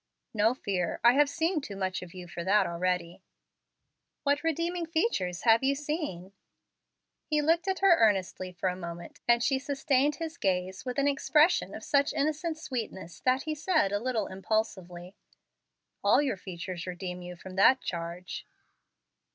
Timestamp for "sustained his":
9.59-10.37